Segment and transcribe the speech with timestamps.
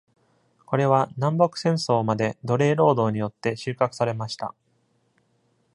[0.65, 4.55] これは南北戦争まで奴隷労働によって収穫されました。